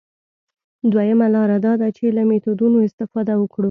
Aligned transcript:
دویمه 0.91 1.27
لاره 1.33 1.57
دا 1.65 1.73
ده 1.81 1.87
چې 1.97 2.03
له 2.15 2.23
میتودونو 2.29 2.77
استفاده 2.87 3.33
وکړو. 3.37 3.59